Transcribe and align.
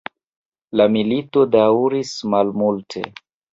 La 0.81 0.87
milito 0.95 1.45
daŭris 1.57 2.17
malmulte. 2.37 3.07